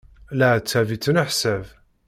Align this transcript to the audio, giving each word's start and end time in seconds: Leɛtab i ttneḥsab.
Leɛtab 0.39 0.89
i 0.95 0.97
ttneḥsab. 0.97 1.65